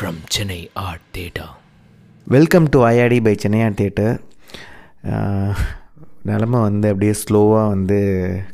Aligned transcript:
From 0.00 0.20
Chennai 0.34 0.70
art 0.74 1.08
theatre 1.16 1.46
welcome 2.26 2.66
to 2.74 2.78
IAT 2.84 3.18
by 3.22 3.32
Chennai 3.34 3.58
art 3.62 3.76
theatre 3.80 4.14
நிலமை 6.28 6.60
வந்து 6.60 6.86
அப்படியே 6.92 7.14
ஸ்லோவாக 7.22 7.66
வந்து 7.72 7.98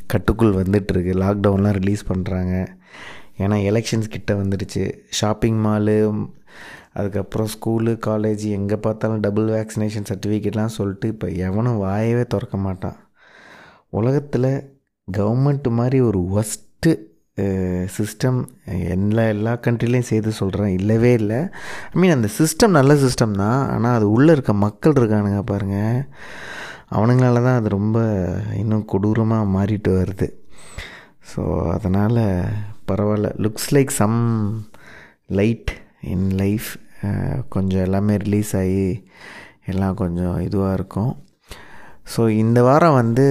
கட்டுக்குள் 0.07 0.51
வந்துட்டுருக்கு. 0.61 1.13
லாக்டவுன்லாம் 1.23 1.77
ரிலீஸ் 1.79 2.03
பண்ணுறாங்க 2.09 2.53
ஏன்னா 3.43 3.57
எலெக்ஷன்ஸ் 3.69 4.11
கிட்ட 4.15 4.33
வந்துடுச்சு. 4.33 4.83
ஷாப்பிங் 5.19 5.59
மாலு 5.65 5.97
அதுக்கப்புறம் 6.93 7.49
ஸ்கூலு 7.55 7.93
காலேஜ் 8.07 8.45
எங்கே 8.57 8.79
பார்த்தாலும் 8.87 9.23
டபுள் 9.27 9.47
வேக்சினேஷன் 9.57 10.09
சர்டிஃபிகேட்லாம் 10.11 10.77
சொல்லிட்டு 10.79 11.07
இப்போ 11.07 11.29
எவனும் 11.29 11.81
வாயவே 11.85 12.25
திறக்க 12.35 12.57
மாட்டான். 12.57 12.97
உலகத்தில் 13.89 14.51
கவர்மெண்ட் 15.07 15.69
மாதிரி 15.81 15.99
ஒரு 16.01 16.21
ஒஸ்ட்டு 16.41 16.93
சிஸ்டம் 17.95 18.39
எல்லா 18.93 19.23
எல்லா 19.33 19.51
கண்ட்ரிலையும் 19.65 20.07
சேர்த்து 20.09 20.31
சொல்கிறேன் 20.39 20.71
இல்லவே 20.79 21.11
இல்லை. 21.19 21.39
ஐ 21.93 21.97
மீன் 22.01 22.15
அந்த 22.15 22.29
சிஸ்டம் 22.37 22.77
நல்ல 22.77 22.93
சிஸ்டம் 23.03 23.35
தான். 23.43 23.59
ஆனால் 23.73 23.97
அது 23.97 24.07
உள்ளே 24.15 24.31
இருக்க 24.35 24.53
மக்கள் 24.65 24.97
இருக்கானுங்க 24.99 25.41
பாருங்கள் 25.51 25.99
அவனுங்களால 26.97 27.43
தான் 27.47 27.59
அது 27.59 27.69
ரொம்ப 27.77 27.99
இன்னும் 28.61 28.87
கொடூரமாக 28.93 29.51
மாறிட்டு 29.55 29.91
வருது. 29.99 30.27
ஸோ 31.31 31.41
அதனால் 31.75 32.21
பரவாயில்ல. 32.89 33.29
Looks 33.45 33.69
like 33.77 33.93
some 34.01 34.19
light 35.39 35.71
in 36.15 36.27
life 36.41 36.69
கொஞ்சம் 37.55 37.85
எல்லாமே 37.87 38.13
ரிலீஸ் 38.25 38.53
ஆகி 38.61 38.85
எல்லாம் 39.71 39.99
கொஞ்சம் 40.01 40.37
இதுவாக 40.47 40.77
இருக்கும். 40.79 41.13
ஸோ 42.11 42.21
இந்த 42.41 42.59
வாரம் 42.67 42.97
வந்து 42.99 43.25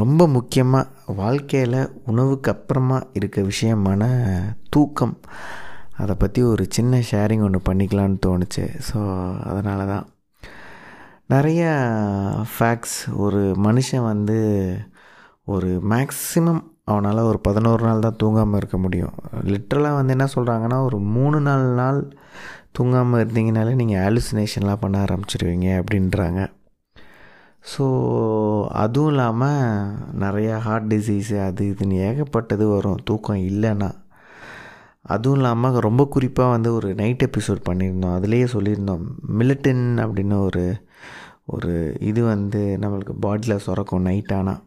ரொம்ப 0.00 0.26
முக்கியமாக 0.34 1.14
வாழ்க்கையில் 1.20 1.78
உணவுக்கு 2.10 2.50
அப்புறமா 2.52 2.98
இருக்க 3.18 3.40
விஷயமான 3.52 4.02
தூக்கம். 4.74 5.14
அதை 6.02 6.14
பற்றி 6.14 6.40
ஒரு 6.42 6.64
சின்ன 6.76 7.00
ஷேரிங் 7.10 7.44
ஒன்று 7.46 7.60
பண்ணிக்கலான்னு 7.68 8.18
தோணுச்சு. 8.26 8.64
ஸோ 8.88 8.98
அதனால 9.50 9.86
தான் 9.92 10.06
நிறைய 11.34 11.62
ஃபேக்ட்ஸ் 12.54 12.98
ஒரு 13.24 13.40
மனுஷன் 13.66 14.04
வந்து 14.12 14.38
ஒரு 15.54 15.70
மேக்ஸிமம் 15.92 16.62
அவனால் 16.92 17.28
ஒரு 17.30 17.38
பதினோரு 17.46 17.82
நாள் 17.86 18.04
தான் 18.06 18.20
தூங்காமல் 18.22 18.60
இருக்க 18.60 18.78
முடியும். 18.78 19.14
லிட்ரலாக 19.52 19.98
வந்து 19.98 20.14
என்ன 20.16 20.26
சொல்கிறாங்கன்னா 20.34 20.78
ஒரு 20.88 20.98
மூணு 21.16 21.40
நாலு 21.40 21.70
நாள் 21.82 22.00
தூங்காமல் 22.78 23.22
இருந்தீங்கனாலே 23.24 23.74
நீங்கள் 23.74 24.02
ஆலுசினேஷன்லாம் 24.06 24.82
பண்ண 24.84 24.96
ஆரம்பிச்சிருவீங்க 25.04 25.68
அப்படின்றாங்க. 25.80 26.40
ஸோ 27.72 27.84
அதுவும் 28.82 29.08
இல்லாமல் 29.08 29.62
நிறையா 30.20 30.56
ஹார்ட் 30.56 30.94
டிசீஸு 30.94 31.36
அது 31.46 31.64
இதுன்னு 31.72 31.96
ஏகப்பட்டது 32.08 32.64
வரும். 32.68 33.00
தூக்கம் 33.04 33.42
இல்லைன்னா. 33.50 33.90
அதுவும் 35.14 35.38
இல்லாமல் 35.38 35.78
ரொம்ப 35.78 36.02
குறிப்பாக 36.06 36.50
வந்து 36.50 36.70
ஒரு 36.74 36.88
நைட் 36.94 37.24
எபிசோட் 37.28 37.60
பண்ணியிருந்தோம். 37.68 38.16
அதுலேயே 38.18 38.46
சொல்லியிருந்தோம். 38.54 39.04
மிலிட்டின் 39.38 39.84
அப்படின்னு 40.04 40.38
ஒரு 40.40 40.64
ஒரு 41.54 41.72
இது 42.00 42.24
வந்து 42.24 42.78
நம்மளுக்கு 42.82 43.14
பாடியில் 43.20 43.64
சுரக்கும் 43.66 44.02
நைட் 44.02 44.32
ஆனால் 44.32 44.62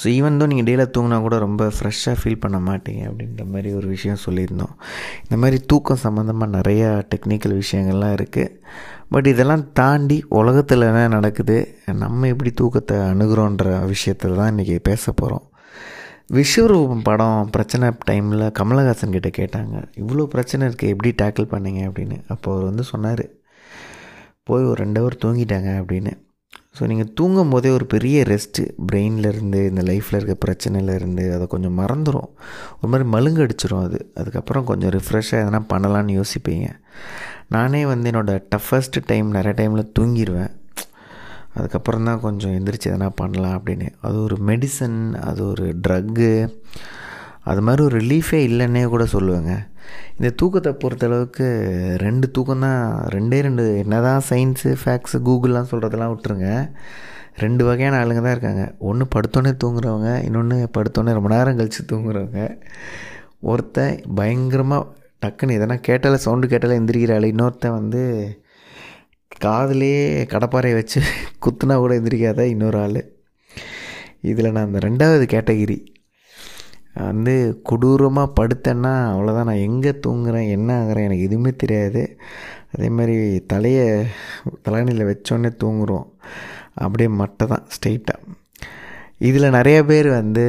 ஸோ 0.00 0.06
ஈவன் 0.16 0.38
தான் 0.40 0.50
நீங்கள் 0.52 0.66
டெய்லியாக 0.68 0.90
தூங்கினா 0.94 1.18
கூட 1.26 1.36
ரொம்ப 1.44 1.62
ஃப்ரெஷ்ஷாக 1.76 2.16
ஃபீல் 2.20 2.42
பண்ண 2.44 2.58
மாட்டீங்க 2.68 3.02
அப்படின்ற 3.08 3.44
மாதிரி 3.52 3.68
ஒரு 3.78 3.86
விஷயம் 3.94 4.22
சொல்லியிருந்தோம். 4.24 4.74
இந்த 5.24 5.36
மாதிரி 5.42 5.58
தூக்கம் 5.70 6.02
சம்மந்தமாக 6.04 6.48
நிறையா 6.56 6.88
டெக்னிக்கல் 7.12 7.54
விஷயங்கள்லாம் 7.62 8.14
இருக்குது 8.18 8.54
பட் 9.14 9.28
இதெல்லாம் 9.32 9.64
தாண்டி 9.80 10.18
உலகத்தில் 10.40 10.88
என்ன 10.90 11.02
நடக்குது? 11.16 11.56
நம்ம 12.02 12.28
எப்படி 12.32 12.52
தூக்கத்தை 12.60 12.96
அணுகிறோன்ற 13.12 13.66
விஷயத்தில் 13.92 14.38
தான் 14.40 14.52
இன்றைக்கி 14.54 14.76
பேச 14.90 15.12
போகிறோம் 15.12 15.46
விஸ்வரூபம் 16.36 17.02
படம் 17.08 17.50
பிரச்சனை 17.54 17.88
டைமில் 18.08 18.46
கமலஹாசன் 18.58 19.14
கிட்டே 19.16 19.30
கேட்டாங்க. 19.40 19.76
இவ்வளோ 20.02 20.24
பிரச்சனை 20.32 20.62
இருக்குது 20.68 20.92
எப்படி 20.94 21.10
டேக்கிள் 21.22 21.52
பண்ணீங்க? 21.52 21.82
அப்படின்னு. 21.88 22.16
அப்போ 22.34 22.46
அவர் 22.54 22.68
வந்து 22.70 22.84
சொன்னார் 22.92 23.24
போய் 24.48 24.70
ஒரு 24.70 24.78
ரெண்டு 24.84 25.00
ஹவர் 25.00 25.22
தூங்கிட்டாங்க 25.24 25.70
அப்படின்னு. 25.82 26.12
ஸோ 26.76 26.86
நீங்கள் 26.86 27.12
தூங்கும் 27.14 27.52
போதே 27.52 27.70
ஒரு 27.70 27.86
பெரிய 27.86 28.22
ரெஸ்ட்டு 28.30 28.62
பிரெயின்லேருந்து 28.88 29.60
இந்த 29.70 29.82
லைஃப்பில் 29.90 30.18
இருக்க 30.18 30.34
பிரச்சனையிலேருந்து 30.44 31.24
அதை 31.34 31.44
கொஞ்சம் 31.46 31.78
மறந்துடும் 31.78 32.30
ஒரு 32.78 32.88
மாதிரி 32.92 33.08
மழுங்கு 33.08 33.42
அடிச்சிடும் 33.44 33.84
அது. 33.86 33.98
அதுக்கப்புறம் 34.14 34.64
கொஞ்சம் 34.64 34.92
ரிஃப்ரெஷ்ஷாக 34.96 35.44
எதனா 35.44 35.60
பண்ணலான்னு 35.72 36.16
யோசிப்பீங்க. 36.20 36.66
நானே 37.48 37.80
வந்து 37.86 38.10
என்னோடய 38.10 38.42
டஃபஸ்ட்டு 38.54 39.04
டைம் 39.06 39.30
நிறைய 39.30 39.54
டைமில் 39.60 39.90
தூங்கிடுவேன் 39.98 40.52
அதுக்கப்புறம் 41.54 42.04
தான் 42.04 42.20
கொஞ்சம் 42.20 42.54
எந்திரிச்சு 42.58 42.90
எதனா 42.92 43.08
பண்ணலாம் 43.20 43.56
அப்படின்னு. 43.58 43.88
அது 44.00 44.16
ஒரு 44.22 44.36
மெடிசன் 44.46 44.98
அது 45.30 45.42
ஒரு 45.46 45.66
ட்ரக்கு 45.86 46.32
அது 47.50 47.60
மாதிரி 47.62 47.82
ஒரு 47.84 47.96
ரிலீஃபே 48.00 48.40
இல்லைன்னே 48.48 48.84
கூட 48.94 49.04
சொல்லுவேங்க. 49.12 49.52
இந்த 50.18 50.28
தூக்கத்தை 50.40 50.72
பொறுத்தளவுக்கு 50.82 51.46
ரெண்டு 52.04 52.26
தூக்கம் 52.36 52.64
தான் 52.66 52.82
ரெண்டே 53.14 53.38
ரெண்டு. 53.46 53.64
என்ன 53.82 54.00
தான் 54.08 54.24
சயின்ஸு 54.30 54.70
ஃபேக்ஸு 54.82 55.18
கூகுள்லாம் 55.28 55.70
சொல்கிறதெல்லாம் 55.72 56.12
விட்டுருங்க. 56.12 56.50
ரெண்டு 57.44 57.62
வகையான 57.68 57.98
ஆளுங்க 58.02 58.20
தான் 58.26 58.36
இருக்காங்க. 58.36 58.64
ஒன்று 58.88 59.06
படுத்தோன்னே 59.14 59.52
தூங்குறவங்க 59.62 60.10
இன்னொன்று 60.26 60.58
படுத்தோன்னே 60.76 61.16
ரொம்ப 61.18 61.30
நேரம் 61.34 61.58
கழித்து 61.58 61.82
தூங்குறவங்க. 61.92 62.42
ஒருத்தன் 63.52 63.96
பயங்கரமாக 64.18 64.84
டக்குன்னு 65.24 65.56
எதனா 65.58 65.76
கேட்டாலே 65.88 66.18
சவுண்டு 66.24 66.46
கேட்டாலே 66.52 66.78
எந்திரிக்கிற 66.80 67.14
ஆள் 67.18 67.32
இன்னொருத்தன் 67.32 67.76
வந்து 67.80 68.02
காதலே 69.44 69.92
கடப்பாறை 70.32 70.72
வச்சு 70.78 71.00
குத்துனா 71.44 71.74
கூட 71.82 71.92
எந்திரிக்காத 72.00 72.46
இன்னொரு 72.54 72.78
ஆள். 72.84 73.00
இதில் 74.30 74.52
நான் 74.54 74.68
அந்த 74.68 74.80
ரெண்டாவது 74.88 75.24
கேட்டகிரி 75.34 75.78
வந்து 77.04 77.62
கொடூரமாக 77.68 78.34
படுத்தேன்னா 78.38 78.92
அவ்வளோதான் 79.12 79.48
நான் 79.50 79.66
எங்கே 79.68 79.92
தூங்குறேன் 80.06 80.48
என்ன 80.48 80.70
ஆகிறேன் 80.80 81.06
எனக்கு 81.08 81.28
எதுவுமே 81.28 81.52
தெரியாது. 81.56 82.02
அதே 82.74 82.88
மாதிரி 82.88 83.16
தலையை 83.46 83.86
தலைநியில் 84.62 85.08
வச்சோடனே 85.10 85.50
தூங்குறோம். 85.64 86.06
அப்படியே 86.84 87.10
மட்டை 87.20 87.46
தான் 87.52 87.66
ஸ்ட்ரெயிட்டாக 87.74 88.34
இதில் 89.18 89.54
நிறைய 89.58 89.84
பேர் 89.84 90.08
வந்து 90.10 90.44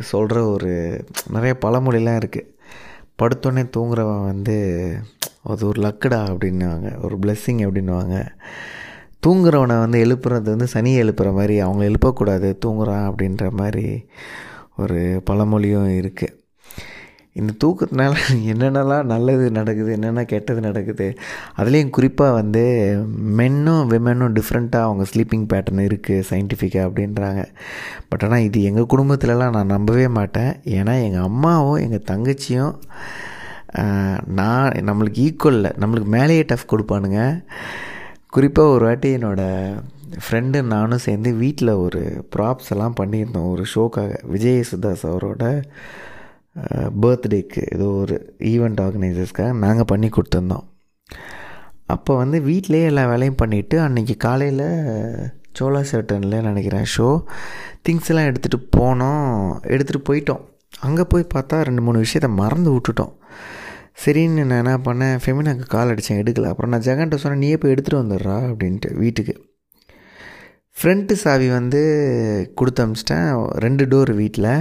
சொல்கிற 0.00 0.38
ஒரு 0.46 0.72
நிறைய 1.30 1.54
பழமொழிலாம் 1.64 2.20
இருக்குது 2.20 2.50
படுத்தோடனே 3.22 3.64
தூங்குறவன் 3.76 4.24
வந்து 4.32 4.56
அது 5.42 5.62
ஒரு 5.66 5.78
லக்குடா 5.82 6.18
அப்படின்னுவாங்க. 6.32 6.88
ஒரு 7.04 7.18
பிளெஸ்ஸிங் 7.22 7.62
அப்படின்வாங்க 7.66 8.16
தூங்குறவனை 9.26 9.76
வந்து 9.78 9.98
எழுப்புறது 10.04 10.48
வந்து 10.54 10.66
சனியை 10.74 10.98
எழுப்புற 11.04 11.28
மாதிரி 11.32 11.54
அவங்கள 11.62 11.84
எழுப்பக்கூடாது 11.90 12.48
தூங்குறான் 12.66 13.06
அப்படின்ற 13.10 13.50
மாதிரி 13.50 13.86
ஒரு 14.78 14.98
பழமொழியும் 15.28 15.88
இருக்குது 16.00 16.34
இந்த 17.36 17.52
தூக்கத்தினால 17.62 18.12
என்னென்னலாம் 18.52 19.08
நல்லது 19.10 19.44
நடக்குது 19.58 19.90
என்னென்ன 19.96 20.22
கெட்டது 20.32 20.60
நடக்குது 20.66 21.06
அதுலேயும் 21.58 21.92
குறிப்பாக 21.96 22.36
வந்து 22.38 22.62
மென்னும் 23.40 23.82
விமென்னும் 23.92 24.34
டிஃப்ரெண்ட்டாக 24.38 24.86
அவங்க 24.88 25.04
ஸ்லீப்பிங் 25.10 25.46
பேட்டர்ன் 25.52 25.82
இருக்குது 25.88 26.26
சயின்டிஃபிக்காக 26.30 26.86
அப்படின்றாங்க. 26.88 27.42
பட் 28.08 28.24
ஆனால் 28.28 28.46
இது 28.48 28.60
எங்கள் 28.70 28.90
குடும்பத்துலலாம் 28.94 29.54
நான் 29.58 29.74
நம்பவே 29.74 30.06
மாட்டேன். 30.18 30.52
ஏன்னா 30.78 30.94
எங்கள் 31.06 31.28
அம்மாவும் 31.30 31.82
எங்கள் 31.86 32.06
தங்கச்சியும் 32.12 32.74
நான் 34.40 34.76
நம்மளுக்கு 34.88 35.22
ஈக்குவலில் 35.28 35.76
நம்மளுக்கு 35.82 36.10
மேலேயே 36.16 36.44
டஃப் 36.52 36.70
கொடுப்பானுங்க. 36.72 37.20
குறிப்பாக 38.36 38.74
ஒரு 38.76 38.84
வாட்டி 38.88 39.08
என்னோடய 39.18 39.82
ஃப்ரெண்டு 40.24 40.58
நானும் 40.72 41.04
சேர்ந்து 41.06 41.30
வீட்டில் 41.42 41.72
ஒரு 41.84 42.02
ப்ராப்ஸ் 42.34 42.70
எல்லாம் 42.74 42.98
பண்ணியிருந்தோம். 43.00 43.48
ஒரு 43.54 43.64
ஷோக்காக 43.74 44.18
விஜய் 44.34 44.60
சுதாஸ் 44.70 45.04
அவரோட 45.10 45.44
பர்த்டேக்கு 47.02 47.62
ஏதோ 47.74 47.88
ஒரு 48.02 48.16
ஈவெண்ட் 48.52 48.80
ஆர்கனைசர்ஸ்க்காக 48.84 49.52
நாங்கள் 49.64 49.88
பண்ணி 49.92 50.08
கொடுத்துருந்தோம். 50.16 50.64
அப்போ 51.94 52.12
வந்து 52.22 52.38
வீட்டிலே 52.48 52.80
எல்லா 52.90 53.04
வேலையும் 53.10 53.40
பண்ணிவிட்டு 53.42 53.76
அன்றைக்கி 53.86 54.14
காலையில் 54.26 54.66
சோலா 55.58 55.82
சர்டனில் 55.90 56.46
நினைக்கிறேன் 56.48 56.88
ஷோ 56.94 57.08
திங்ஸ் 57.86 58.10
எல்லாம் 58.12 58.28
எடுத்துகிட்டு 58.30 58.60
போனோம். 58.78 59.30
எடுத்துகிட்டு 59.74 60.08
போயிட்டோம். 60.08 60.42
அங்கே 60.86 61.04
போய் 61.12 61.32
பார்த்தா 61.34 61.56
ரெண்டு 61.68 61.82
மூணு 61.86 62.02
விஷயத்த 62.04 62.28
மறந்து 62.40 62.70
விட்டுட்டோம். 62.74 63.12
சரின்னு 64.02 64.42
நான் 64.48 64.62
என்ன 64.64 64.74
பண்ணேன் 64.88 65.16
ஃபெமினாக்கு 65.22 65.64
கால் 65.74 65.92
அடித்தேன் 65.92 66.20
எடுக்கல. 66.22 66.50
அப்புறம் 66.52 66.72
நான் 66.72 66.86
ஜெகன்ட்ட 66.88 67.20
சொன்னேன் 67.22 67.42
நீயே 67.44 67.56
போய் 67.62 67.74
எடுத்துகிட்டு 67.74 68.02
வந்துடுறா 68.02 68.36
அப்படின்ட்டு 68.50 68.90
வீட்டுக்கு. 69.02 69.34
ஃப்ரண்ட்டு 70.80 71.12
சாவி 71.12 71.48
வந்து 71.48 71.80
கொடுத்து 72.54 72.86
அமிச்சிட்டேன். 72.86 73.46
ரெண்டு 73.64 73.84
டோர் 73.84 74.14
வீட்டில் 74.14 74.52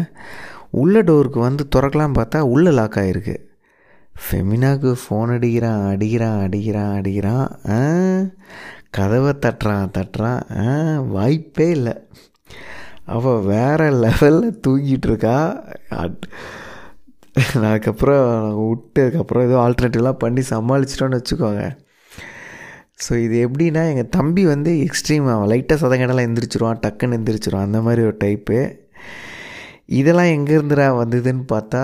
உள்ள 0.70 1.02
டோருக்கு 1.02 1.40
வந்து 1.40 1.68
திறக்கலாம் 1.76 2.16
பார்த்தா 2.18 2.40
உள்ளே 2.40 2.72
லாக் 2.72 2.98
ஆகிருக்கு 3.02 3.36
ஃபெமினாவுக்கு 4.22 4.92
ஃபோன் 5.04 5.32
அடிக்கிறான் 5.36 5.84
அடிக்கிறான் 5.94 6.40
அடிக்கிறான் 6.46 6.94
அடிக்கிறான். 7.00 7.50
கதவை 8.90 9.34
தட்டுறான் 9.46 9.94
தட்டுறான். 9.98 10.42
வாய்ப்பே 11.08 11.70
இல்லை. 11.70 11.94
அவள் 13.06 13.44
வேறு 13.52 13.90
லெவலில் 14.04 14.60
தூங்கிட்டு 14.68 15.10
இருக்கா. 15.12 15.64
அதுக்கப்புறம் 17.56 18.26
விட்டதுக்கப்புறம் 18.62 19.46
ஏதோ 19.48 19.58
ஆல்டர்னேட்டிவ்லாம் 19.66 20.24
பண்ணி 20.24 20.42
சமாளிச்சிட்டோன்னு 20.50 21.20
வச்சுக்கோங்க. 21.20 21.66
ஸோ 23.06 23.14
இது 23.26 23.36
எப்படின்னா 23.48 23.82
எங்கள் 23.92 24.12
தம்பி 24.18 24.44
வந்து 24.46 24.72
எக்ஸ்ட்ரீம் 24.86 25.26
அவன் 25.34 25.50
லைட்டாக 25.52 25.78
சதங்கடெல்லாம் 25.84 26.28
எந்திரிச்சிருவான் 26.30 26.82
டக்குன்னு 26.84 27.18
எந்திரிச்சிருவான். 27.20 27.68
அந்த 27.70 27.82
மாதிரி 27.82 28.02
ஒரு 28.10 28.18
டைப்பு 28.24 28.60
இதெல்லாம் 30.00 30.32
எங்கேருந்துடா 30.36 30.88
வந்ததுன்னு 31.02 31.44
பார்த்தா 31.52 31.82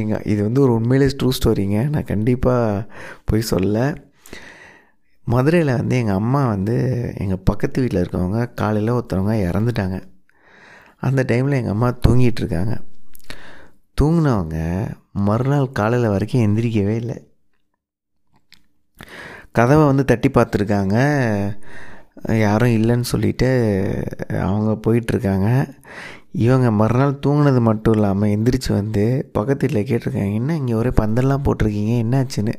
எங்கள் 0.00 0.22
இது 0.32 0.40
வந்து 0.42 0.60
ஒரு 0.60 0.72
உண்மையிலே 0.78 1.08
ட்ரூ 1.20 1.30
ஸ்டோரிங்க 1.38 1.80
நான் 1.94 2.10
கண்டிப்பாக 2.12 2.86
போய் 3.24 3.50
சொல்ல. 3.50 3.78
மதுரையில் 5.26 5.78
வந்து 5.80 5.96
எங்கள் 5.96 6.20
அம்மா 6.20 6.40
வந்து 6.46 6.76
எங்கள் 7.22 7.44
பக்கத்து 7.50 7.82
வீட்டில் 7.82 8.02
இருக்கவங்க 8.02 8.40
காலையில் 8.60 8.96
ஒருத்தவங்க 8.98 9.34
இறந்துட்டாங்க. 9.48 9.98
அந்த 11.08 11.20
டைமில் 11.32 11.58
எங்கள் 11.60 11.76
அம்மா 11.76 11.90
தூங்கிட்டு 12.06 12.42
இருக்காங்க. 12.42 12.74
தூங்கினவங்க 14.00 14.58
மறுநாள் 15.28 15.76
காலையில் 15.80 16.14
வரைக்கும் 16.14 16.44
எந்திரிக்கவே 16.46 16.94
இல்லை. 17.02 17.18
கதவை 19.54 19.84
வந்து 19.86 20.04
தட்டி 20.10 20.28
பார்த்துருக்காங்க. 20.34 20.96
யாரும் 22.44 22.74
இல்லைன்னு 22.78 23.06
சொல்லிட்டு 23.12 23.48
அவங்க 24.46 24.70
போயிட்டுருக்காங்க. 24.84 25.48
இவங்க 26.44 26.68
மறுநாள் 26.80 27.20
தூங்கினது 27.24 27.60
மட்டும் 27.68 27.94
இல்லாமல் 27.96 28.32
எந்திரிச்சு 28.34 28.70
வந்து 28.80 29.04
பக்கத்து 29.36 29.64
வீட்டில் 29.66 29.88
கேட்டிருக்காங்க 29.88 30.34
என்ன 30.40 30.56
இங்கே 30.60 30.74
ஒரே 30.80 30.90
பந்தல்லாம் 31.00 31.44
போட்டிருக்கீங்க? 31.46 31.94
என்னாச்சுன்னு? 32.04 32.54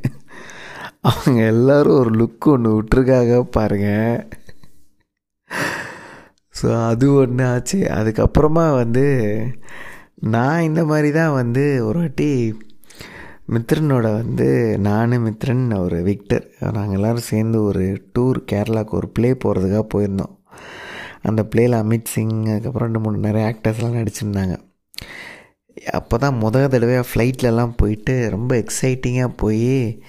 அவங்க 1.09 1.39
எல்லோரும் 1.53 1.99
ஒரு 2.01 2.11
லுக் 2.19 2.47
ஒன்று 2.53 2.71
விட்டுருக்காங்க 2.77 3.35
பாருங்கள் 3.57 4.17
ஸோ 6.55 6.67
அது 6.89 7.05
ஒன்று 7.21 7.43
ஆச்சு. 7.53 7.77
அதுக்கப்புறமா 7.99 8.65
வந்து 8.81 9.05
நான் 10.33 10.65
இந்த 10.69 10.81
மாதிரி 10.91 11.09
தான் 11.19 11.37
வந்து 11.41 11.63
ஒரு 11.87 11.99
வாட்டி 12.01 12.27
மித்ரனோட 13.49 14.13
வந்து 14.13 14.77
நான் 14.79 15.13
மித்ரன் 15.23 15.63
ஒரு 15.77 16.03
விக்டர் 16.03 16.45
நாங்கள் 16.73 16.97
எல்லோரும் 16.97 17.29
சேர்ந்து 17.29 17.63
ஒரு 17.63 18.01
டூர் 18.13 18.39
கேரளாவுக்கு 18.51 18.93
ஒரு 18.93 19.07
ப்ளே 19.07 19.31
போகிறதுக்காக 19.31 19.85
போயிருந்தோம். 19.93 20.33
அந்த 21.21 21.41
ப்ளேயில் 21.43 21.75
அமித் 21.79 22.05
சிங் 22.05 22.37
அதுக்கப்புறம் 22.45 22.87
ரெண்டு 22.87 22.99
மூணு 22.99 23.17
நிறைய 23.17 23.45
ஆக்டர்ஸ்லாம் 23.51 23.97
நடிச்சிருந்தாங்க. 23.99 24.55
அப்போ 25.91 26.17
தான் 26.17 26.39
முத 26.43 26.67
தடவையாக 26.67 27.09
ஃப்ளைட்லலாம் 27.09 27.75
போயிட்டு 27.77 28.29
ரொம்ப 28.29 28.55
எக்ஸைட்டிங்காக 28.55 29.37
போய் 29.37 30.01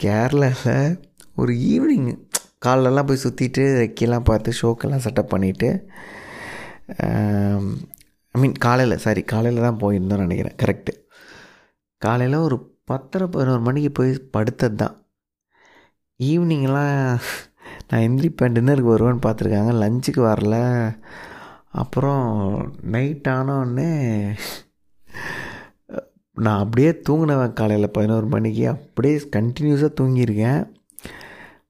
கேரளாவில் 0.00 0.96
ஒரு 1.34 1.52
ஈவினிங் 1.52 2.08
காலெலாம் 2.66 3.06
போய் 3.06 3.24
சுற்றிட்டு 3.24 3.64
ரெக்கெல்லாம் 3.82 4.28
பார்த்து 4.30 4.58
ஷோக்கெல்லாம் 4.62 5.04
செட்டப் 5.06 5.32
பண்ணிவிட்டு 5.34 5.70
ஐ 8.34 8.40
மீன் 8.40 8.56
காலையில் 8.58 8.96
சாரி 8.98 9.22
காலையில் 9.22 9.60
தான் 9.60 9.80
போயிருந்தோம்னு 9.80 10.26
நினைக்கிறேன் 10.26 10.58
கரெக்டு 10.62 10.92
காலையில் 11.98 12.36
ஒரு 12.36 12.56
பத்தரை 12.84 13.26
பதினோரு 13.26 13.60
மணிக்கு 13.60 13.90
போய் 13.92 14.10
படுத்தது 14.36 14.74
தான் 14.74 14.96
ஈவினிங்லாம் 16.20 17.20
நான் 17.88 18.00
எந்திரிப்பேன் 18.00 18.54
டின்னருக்கு 18.56 18.92
வருவேன்னு 18.94 19.24
பார்த்துருக்காங்க. 19.26 19.72
லஞ்சுக்கு 19.82 20.22
வரல. 20.30 20.56
அப்புறம் 21.68 22.24
நைட் 22.82 23.28
ஆனோடனே 23.28 23.90
நான் 26.34 26.58
அப்படியே 26.58 26.90
தூங்கினேன் 27.08 27.52
காலையில் 27.52 27.90
பதினோரு 27.90 28.26
மணிக்கு. 28.26 28.68
அப்படியே 28.68 29.16
கண்டினியூஸாக 29.36 29.98
தூங்கியிருக்கேன். 30.00 30.62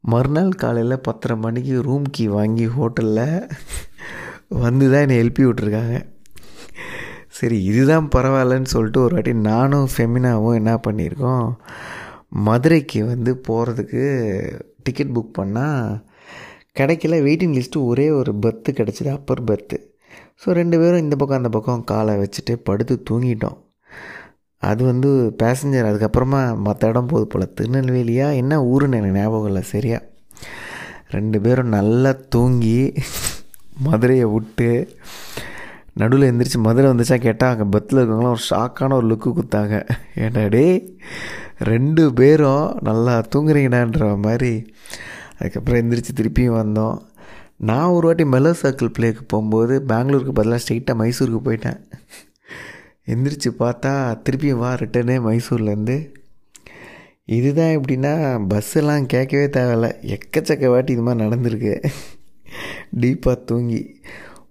மறுநாள் 0.01 0.61
காலையில் 0.65 1.05
பத்தரை 1.09 1.37
மணிக்கு 1.37 1.83
ரூம் 1.83 2.07
கீ 2.11 2.27
வாங்கி 2.29 2.67
ஹோட்டலில் 2.67 3.49
வந்து 4.49 4.91
தான் 4.91 5.01
என்னை 5.01 5.17
எழுப்பி 5.17 5.45
விட்ருக்காங்க 5.45 5.97
சரி 7.39 7.65
இதுதான் 7.65 8.09
பரவாயில்லன்னு 8.15 8.73
சொல்லிட்டு 8.73 9.01
ஒரு 9.01 9.15
வாட்டி 9.15 9.35
நானும் 9.49 9.89
ஃபெமினாவும் 9.97 10.55
என்ன 10.55 10.81
பண்ணியிருக்கோம் 10.87 11.49
மதுரைக்கு 12.47 13.05
வந்து 13.05 13.41
போகிறதுக்கு 13.49 14.03
டிக்கெட் 14.83 15.15
புக் 15.17 15.37
பண்ணால் 15.39 15.85
கிடைக்கல 16.79 17.17
வெயிட்டிங் 17.27 17.55
லிஸ்ட்டு 17.59 17.85
ஒரே 17.85 18.11
ஒரு 18.11 18.33
பர்த்து 18.35 18.73
கிடச்சிது 18.73 19.11
அப்பர் 19.13 19.45
பர்த்து 19.45 19.77
ஸோ 20.41 20.51
ரெண்டு 20.51 20.79
பேரும் 20.79 20.99
இந்த 20.99 21.17
பக்கம் 21.17 21.37
அந்த 21.37 21.49
பக்கம் 21.49 21.85
காலை 21.85 22.15
வச்சுட்டு 22.17 22.53
படுத்து 22.63 23.03
தூங்கிட்டோம். 23.11 23.57
அது 24.63 24.85
வந்து 24.85 25.11
பேசஞ்சர் 25.43 25.89
அதுக்கப்புறமா 25.91 26.41
மற்ற 26.59 26.89
இடம் 26.89 27.07
போது 27.07 27.27
போல் 27.27 27.55
திருநெல்வேலியா 27.57 28.35
என்ன 28.35 28.61
ஊருன்னு 28.63 28.99
எனக்கு 28.99 29.19
ஞாபகம் 29.19 29.47
இல்லை 29.47 29.63
சரியா? 29.63 29.99
ரெண்டு 31.11 31.41
பேரும் 31.41 31.69
நல்லா 31.69 32.13
தூங்கி 32.29 32.79
மதுரையை 33.81 34.25
விட்டு 34.25 34.71
நடுவில் 35.99 36.31
எந்திரிச்சு 36.33 36.59
மதுரை 36.59 36.91
வந்துச்சா 36.91 37.19
கேட்டால் 37.19 37.51
அங்கே 37.51 37.65
பத்தில் 37.71 37.99
இருக்கவங்களாம் 37.99 38.35
ஒரு 38.35 38.45
ஷாக்கான 38.51 38.93
ஒரு 38.93 39.07
லுக்கு 39.07 39.33
கொடுத்தாங்க. 39.33 39.89
ஏன்னாடி 40.15 40.49
டே 40.49 40.97
ரெண்டு 41.59 42.13
பேரும் 42.13 42.79
நல்லா 42.81 43.25
தூங்குறீங்கடான்ற 43.37 44.21
மாதிரி. 44.23 44.75
அதுக்கப்புறம் 45.39 45.81
எந்திரிச்சு 45.81 46.13
திருப்பியும் 46.17 46.59
வந்தோம். 46.63 46.99
நான் 47.57 47.87
ஒரு 47.87 48.07
வாட்டி 48.07 48.25
மெலோ 48.25 48.51
சர்க்கிள் 48.51 48.93
பிளேக்கு 48.99 49.23
போகும்போது 49.27 49.83
பெங்களூருக்கு 49.89 50.33
பதிலாக 50.33 50.63
ஸ்ட்ரெயிட்டாக 50.69 50.99
மைசூருக்கு 50.99 51.41
போயிட்டேன். 51.45 51.81
எந்திரிச்சு 53.07 53.51
பார்த்தா 53.59 54.19
திருப்பியும் 54.25 54.59
வா 54.59 54.75
ரிட்டனே 54.75 55.19
மைசூர்லேருந்து 55.29 56.15
இதுதான் 57.25 57.75
எப்படின்னா 57.77 58.13
பஸ்ஸெல்லாம் 58.49 59.07
கேட்கவே 59.07 59.47
தேவையில்ல. 59.47 59.93
எக்கச்சக்க 60.07 60.69
வாட்டி 60.69 60.93
இது 60.93 61.03
மாதிரி 61.03 61.25
நடந்திருக்கு. 61.27 61.85
டீப்பாக 63.01 63.45
தூங்கி. 63.45 64.01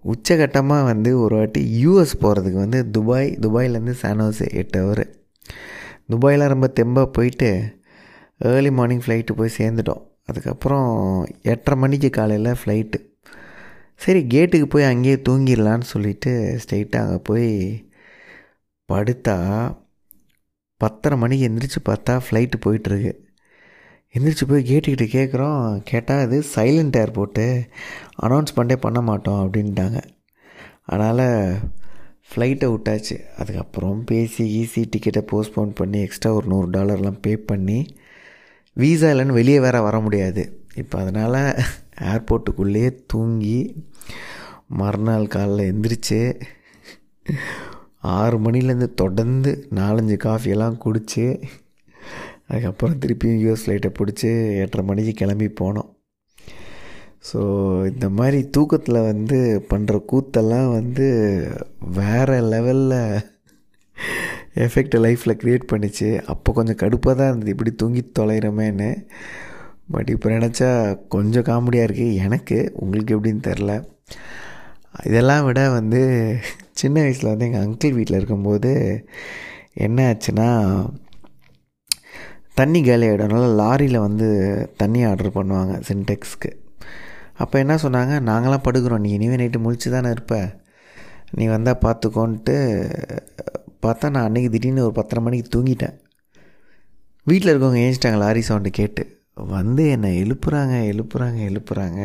உச்சகட்டமாக 0.03 0.83
வந்து 0.83 1.19
ஒரு 1.19 1.35
வாட்டி 1.35 1.85
யூஎஸ் 1.85 2.13
போகிறதுக்கு 2.21 2.53
வந்து 2.53 2.91
துபாய் 2.91 3.37
துபாயிலேருந்து 3.41 3.95
சானோஸ் 4.01 4.49
எட்டு 4.49 4.79
ஹவர் 4.79 5.05
துபாயில் 6.07 6.47
ரொம்ப 6.47 6.73
தெம்பாக 6.79 7.05
போயிட்டு 7.05 7.75
ஏர்லி 8.37 8.71
மார்னிங் 8.71 9.01
ஃப்ளைட்டு 9.05 9.31
போய் 9.35 9.57
சேர்ந்துட்டோம். 9.57 10.01
அதுக்கப்புறம் 10.25 10.89
எட்டரை 11.41 11.79
மணிக்கு 11.79 12.09
காலையில் 12.09 12.59
ஃப்ளைட்டு 12.63 12.99
சரி 13.95 14.27
கேட்டுக்கு 14.27 14.67
போய் 14.67 14.83
அங்கேயே 14.83 15.15
தூங்கிடலான்னு 15.15 15.81
சொல்லிவிட்டு 15.81 16.59
ஸ்ட்ரெயிட்டாக 16.63 17.05
அங்கே 17.05 17.17
போய் 17.17 17.85
படுத்தா 18.93 19.37
பத்தரை 20.77 21.17
மணிக்கு 21.17 21.47
எந்திரிச்சு 21.49 21.79
பார்த்தா 21.89 22.21
ஃப்ளைட்டு 22.25 22.57
போயிட்டுருக்கு 22.65 23.26
எந்திரிச்சு 24.15 24.45
போய் 24.47 24.69
கேட்டுக்கிட்டு 24.69 25.05
கேட்குறோம் 25.15 25.81
கேட்டால் 25.83 26.23
இது 26.25 26.37
சைலண்ட் 26.55 26.97
ஏர்போர்ட்டு 27.01 27.45
அனௌன்ஸ் 28.25 28.55
பண்ணே 28.55 28.75
பண்ண 28.75 29.01
மாட்டோம் 29.01 29.41
அப்படின்ட்டாங்க. 29.43 29.99
அதனால் 30.85 31.25
ஃப்ளைட்டை 32.29 32.67
விட்டாச்சு. 32.73 33.15
அதுக்கப்புறம் 33.37 34.03
பேசி 34.03 34.43
ஈஸி 34.61 34.83
டிக்கெட்டை 34.93 35.21
போஸ்ட்போன் 35.31 35.75
பண்ணி 35.79 35.99
எக்ஸ்ட்ரா 36.01 36.33
ஒரு 36.33 36.47
நூறு 36.47 36.69
டாலர்லாம் 36.69 37.21
பே 37.21 37.37
பண்ணி 37.37 37.79
வீசா 38.77 39.09
இல்லைன்னு 39.13 39.37
வெளியே 39.39 39.59
வேற 39.59 39.81
வர 39.81 39.99
முடியாது. 39.99 40.43
இப்போ 40.75 40.99
அதனால் 40.99 41.39
ஏர்போர்ட்டுக்குள்ளேயே 42.13 42.89
தூங்கி 43.07 43.59
மறுநாள் 44.67 45.31
காலைல 45.35 45.67
எந்திரிச்சு 45.71 46.19
ஆறு 48.17 48.37
மணிலேருந்து 48.39 48.89
தொடர்ந்து 48.93 49.51
நாலஞ்சு 49.75 50.17
காஃபியெல்லாம் 50.25 50.77
குடித்து 50.77 51.25
அதுக்கப்புறம் 52.49 52.99
திருப்பியும் 53.03 53.39
யூஎஸ் 53.43 53.63
ஃப்ளைட்டை 53.63 53.91
பிடிச்சி 53.99 54.29
எட்டரை 54.63 54.83
மணிக்கு 54.89 55.13
கிளம்பி 55.21 55.47
போனோம். 55.61 55.89
ஸோ 57.29 57.39
இந்த 57.91 58.07
மாதிரி 58.17 58.39
தூக்கத்தில் 58.55 59.07
வந்து 59.11 59.37
பண்ணுற 59.71 59.95
கூத்தெல்லாம் 60.11 60.69
வந்து 60.77 61.07
வேறு 61.99 62.37
லெவலில் 62.53 62.99
எஃபெக்டை 64.65 64.99
லைஃப்பில் 65.05 65.39
க்ரியேட் 65.41 65.71
பண்ணிச்சு. 65.71 66.09
அப்போ 66.33 66.49
கொஞ்சம் 66.59 66.79
கடுப்பாக 66.83 67.15
தான் 67.17 67.29
இருந்தது. 67.29 67.53
இப்படி 67.55 67.71
தூங்கி 67.81 68.03
தொலைகிறோமேன்னு 68.19 68.89
பட் 69.95 70.09
இப்போ 70.13 70.27
நினச்சா 70.35 70.69
கொஞ்சம் 71.15 71.47
காமெடியாக 71.49 71.87
இருக்குது 71.87 72.15
எனக்கு 72.25 72.57
உங்களுக்கு 72.83 73.15
எப்படின்னு 73.15 73.43
தெரில 73.49 73.73
இதெல்லாம் 75.05 75.45
விட 75.47 75.61
வந்து 75.69 76.01
சின்ன 76.81 76.95
வயசில் 77.03 77.31
வந்து 77.31 77.47
எங்கள் 77.47 77.65
அங்கிள் 77.65 77.97
வீட்டில் 77.97 78.19
இருக்கும்போது 78.19 78.71
என்ன 79.85 80.05
ஆச்சுன்னா 80.09 80.49
தண்ணி 82.57 82.81
காலி 82.83 83.07
லாரியில் 83.61 83.97
வந்து 83.97 84.27
தண்ணி 84.77 85.03
ஆர்டர் 85.03 85.35
பண்ணுவாங்க 85.35 85.81
சின்டெக்ஸ்க்கு. 85.89 86.51
அப்போ 87.33 87.59
என்ன 87.59 87.75
சொன்னாங்க? 87.75 88.13
நாங்களாம் 88.29 88.65
படுக்கிறோம். 88.67 88.99
நீ 88.99 89.09
இனிமே 89.11 89.35
நைட்டு 89.35 89.61
முழிச்சு 89.65 89.89
தானே 89.89 90.09
இருப்ப. 90.09 90.37
நீ 91.31 91.45
வந்தால் 91.45 91.81
பார்த்துக்கோன்ட்டு 91.81 92.55
பார்த்தா 93.81 94.09
நான் 94.09 94.31
அன்றைக்கி 94.31 94.49
திடீர்னு 94.49 94.83
ஒரு 94.83 94.91
பத்தரை 94.91 95.23
மணிக்கு 95.23 95.49
தூங்கிட்டேன். 95.55 95.95
வீட்டில் 97.23 97.51
இருக்கவங்க 97.53 97.81
ஏஞ்சிட்டாங்க 97.87 98.17
லாரி 98.17 98.41
சவுண்டு 98.41 98.69
கேட்டு. 98.69 99.03
வந்து 99.33 99.89
என்னை 99.89 100.11
எழுப்புறாங்க 100.23 100.75
எழுப்புறாங்க 100.93 101.39
எழுப்புறாங்க. 101.49 102.01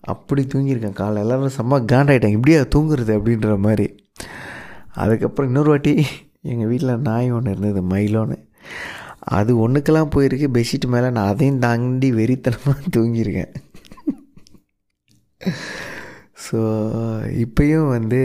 அப்படி 0.00 0.46
தூங்கியிருக்கேன். 0.54 0.98
காலை 1.02 1.22
எல்லோரும் 1.22 1.56
செம்ம 1.58 1.74
காண்டாயிட்டேன் 1.92 2.36
இப்படியா 2.36 2.60
தூங்குறது? 2.60 3.12
அப்படின்ற 3.18 3.58
மாதிரி. 3.58 3.86
அதுக்கப்புறம் 4.94 5.50
இன்னொரு 5.50 5.70
வாட்டி 5.70 6.06
எங்கள் 6.44 6.70
வீட்டில் 6.70 7.02
நாய் 7.08 7.30
ஒன்று 7.30 7.52
இருந்தது 7.54 7.80
மயிலோன்னு. 7.92 8.36
அது 9.36 9.52
ஒன்றுக்கெல்லாம் 9.64 10.12
போயிருக்கு 10.14 10.48
பெட்ஷீட் 10.56 10.86
மேலே 10.86 11.08
நான் 11.10 11.30
அதையும் 11.32 11.62
தாண்டி 11.66 12.08
வெறித்தனமாக 12.12 12.90
தூங்கியிருக்கேன். 12.96 13.52
ஸோ 16.44 16.60
இப்போயும் 17.44 17.88
வந்து 17.88 18.20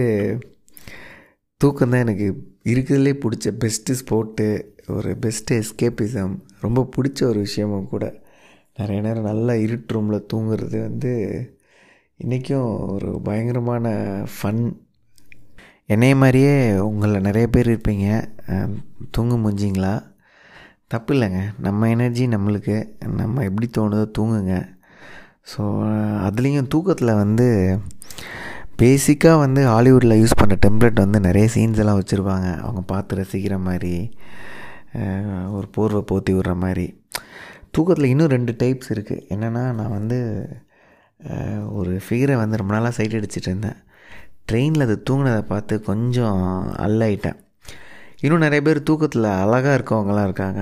தூக்கம் 1.61 1.93
தான் 1.93 2.03
எனக்கு 2.05 2.27
இருக்கிறதுலே 2.65 3.13
பிடிச்ச 3.23 3.47
பெஸ்ட்டு 3.63 3.97
ஸ்போர்ட்டு 4.01 4.47
ஒரு 4.87 5.11
பெஸ்ட்டு 5.23 5.57
எஸ்கேப்பிசம் 5.61 6.33
ரொம்ப 6.61 6.79
பிடிச்ச 6.95 7.19
ஒரு 7.23 7.39
விஷயமும் 7.39 7.89
கூட. 7.89 8.05
நிறைய 8.77 8.99
நேரம் 9.01 9.29
நல்லா 9.31 9.53
இருட்டு 9.65 9.93
ரூமில் 9.95 10.27
தூங்குறது 10.33 10.77
வந்து 10.87 11.11
இன்றைக்கும் 12.19 12.69
ஒரு 12.87 13.09
பயங்கரமான 13.23 13.87
ஃபன் 14.35 14.63
என்னைய 15.89 16.15
மாதிரியே 16.21 16.53
உங்களில் 16.89 17.25
நிறைய 17.27 17.45
பேர் 17.53 17.69
இருப்பீங்க. 17.71 18.07
தூங்க 19.15 19.33
முடிஞ்சிங்களா 19.43 19.93
தப்பு 20.93 21.11
இல்லைங்க 21.15 21.41
நம்ம 21.65 21.89
எனர்ஜி 21.95 22.25
நம்மளுக்கு. 22.33 22.77
நம்ம 23.19 23.43
எப்படி 23.49 23.67
தோணுதோ 23.77 24.05
தூங்குங்க. 24.17 24.55
ஸோ 25.51 25.61
அதுலேயும் 26.27 26.71
தூக்கத்தில் 26.73 27.19
வந்து 27.23 27.47
பேசிக்காக 28.81 29.41
வந்து 29.43 29.61
ஹாலிவுட்டில் 29.73 30.19
யூஸ் 30.21 30.39
பண்ணுற 30.41 30.55
டெம்ப்ளேட் 30.65 31.03
வந்து 31.03 31.19
நிறைய 31.27 31.47
சீன்ஸ் 31.55 31.81
எல்லாம் 31.83 31.99
வச்சுருப்பாங்க. 31.99 32.47
அவங்க 32.65 32.81
பார்த்து 32.91 33.17
ரசிக்கிற 33.19 33.57
மாதிரி 33.67 33.93
ஒரு 35.57 35.67
போர்வை 35.75 36.01
போத்தி 36.11 36.31
விடுற 36.37 36.53
மாதிரி. 36.63 36.87
தூக்கத்தில் 37.75 38.11
இன்னும் 38.13 38.33
ரெண்டு 38.35 38.53
டைப்ஸ் 38.63 38.91
இருக்குது 38.95 39.23
என்னென்னா 39.33 39.63
நான் 39.79 39.95
வந்து 39.99 40.19
ஒரு 41.79 41.93
ஃபிகரை 42.05 42.35
வந்து 42.41 42.59
ரொம்ப 42.61 42.73
நாளாக 42.75 42.95
சைட் 42.97 43.17
அடிச்சிட்டு 43.19 43.49
இருந்தேன். 43.51 43.77
ட்ரெயினில் 44.51 44.81
அது 44.81 45.03
தூங்கினதை 45.09 45.41
பார்த்து 45.41 45.81
கொஞ்சம் 45.81 46.41
அல்லாயிட்டேன் 46.77 47.39
இன்னும் 48.19 48.39
நிறைய 48.39 48.61
பேர் 48.61 48.79
தூக்கத்தில் 48.83 49.23
அழகாக 49.23 49.77
இருக்கவங்களாம் 49.77 50.23
இருக்காங்க. 50.23 50.61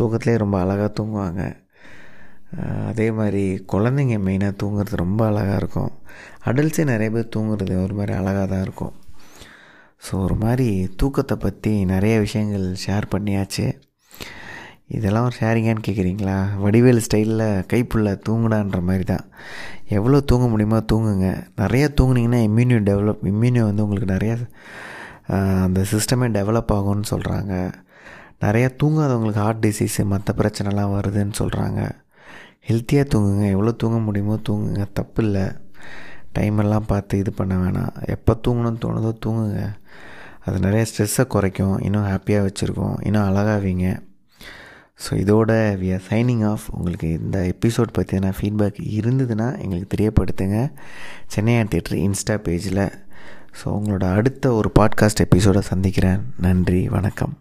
தூக்கத்துலேயே 0.00 0.36
ரொம்ப 0.36 0.56
அழகாக 0.60 0.90
தூங்குவாங்க. 0.98 1.42
அதே 2.86 3.10
மாதிரி 3.10 3.64
குழந்தைங்க 3.72 4.16
மெயினாக 4.26 4.58
தூங்குறது 4.62 4.96
ரொம்ப 4.96 5.26
அழகாக 5.26 5.56
இருக்கும். 5.56 5.92
அடல்ஸே 6.44 6.84
நிறைய 6.84 7.10
பேர் 7.10 7.32
தூங்குறது 7.36 7.74
ஒரு 7.84 7.94
மாதிரி 7.94 8.12
அழகாக 8.18 8.46
தான் 8.46 8.62
இருக்கும். 8.62 8.94
ஸோ 10.06 10.12
ஒரு 10.24 10.34
மாதிரி 10.34 10.68
தூக்கத்தை 10.96 11.36
பற்றி 11.36 11.84
நிறைய 11.84 12.18
விஷயங்கள் 12.18 12.66
ஷேர் 12.86 13.12
பண்ணியாச்சு. 13.14 13.66
இதெல்லாம் 14.96 15.26
ஒரு 15.28 15.36
ஷேரிங்கான்னு 15.40 15.84
கேட்குறீங்களா 15.86 16.36
வடிவேல் 16.64 17.02
ஸ்டைலில் 17.06 17.46
கைப்புள்ள 17.72 18.10
தூங்குடான்ற 18.28 18.80
மாதிரி 18.88 19.04
தான் 19.04 19.24
எவ்வளோ 19.96 20.20
தூங்க 20.20 20.46
முடியுமோ 20.46 20.78
தூங்குங்க. 20.92 21.28
நிறைய 21.62 21.84
தூங்குனீங்கன்னா 22.00 22.40
இம்யூனியோ 22.48 22.80
டெவலப் 22.90 23.22
இம்யூனியோ 23.32 23.64
வந்து 23.70 23.84
உங்களுக்கு 23.86 24.14
நிறையா 24.14 24.36
அந்த 25.66 25.80
சிஸ்டமே 25.92 26.28
டெவலப் 26.38 26.74
ஆகும்னு 26.76 27.10
சொல்கிறாங்க 27.10 27.54
நிறையா 28.44 28.68
தூங்காதவங்களுக்கு 28.82 29.44
ஹார்ட் 29.44 29.64
டிசீஸு 29.66 30.02
மற்ற 30.04 30.34
பிரச்சனைலாம் 30.40 30.94
வருதுன்னு 30.96 31.34
சொல்கிறாங்க 31.38 31.80
ஹெல்த்தியாக 32.68 33.06
தூங்குங்க. 33.12 33.44
எவ்வளோ 33.50 33.72
தூங்க 33.72 33.98
முடியுமோ 33.98 34.34
தூங்குங்க. 34.48 34.82
தப்பு 34.92 35.20
இல்லை. 35.24 35.44
டைமெல்லாம் 36.38 36.86
பார்த்து 36.86 37.18
இது 37.18 37.32
பண்ண 37.32 37.54
வேணாம். 37.54 37.92
எப்போ 38.14 38.32
தூங்கணும்னு 38.46 38.82
தோணுதோ 38.84 39.10
தூங்குங்க. 39.26 39.62
அது 40.44 40.58
நிறைய 40.58 40.86
ஸ்ட்ரெஸ்ஸை 40.90 41.24
குறைக்கும். 41.26 41.76
இன்னும் 41.86 42.06
ஹாப்பியாக 42.06 42.46
வச்சுருக்கோம். 42.48 42.96
இன்னும் 43.06 43.26
அழகாவீங்க 43.28 43.86
ஸோ 45.04 45.10
இதோட 45.14 45.52
வி 45.80 45.88
ஆர் 45.92 46.02
சைனிங் 46.10 46.44
ஆஃப் 46.50 46.64
உங்களுக்கு 46.70 47.08
இந்த 47.08 47.54
எபிசோட் 47.54 47.92
பற்றின 47.98 48.32
ஃபீட்பேக் 48.40 48.78
இருந்ததுன்னா 49.00 49.48
எங்களுக்கு 49.60 49.90
தெரியப்படுத்துங்க. 49.96 50.72
சென்னையான் 51.36 51.70
தேட்டர் 51.74 51.98
இன்ஸ்டா 52.06 52.36
பேஜில் 52.46 52.82
ஸோ 53.60 53.66
உங்களோட 53.66 54.14
அடுத்த 54.14 54.52
ஒரு 54.52 54.70
பாட்காஸ்ட் 54.78 55.24
எபிசோடை 55.28 55.62
சந்திக்கிறேன். 55.62 56.22
நன்றி 56.38 56.88
வணக்கம். 56.88 57.36